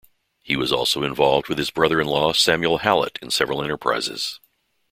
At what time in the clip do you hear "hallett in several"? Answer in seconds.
2.79-3.63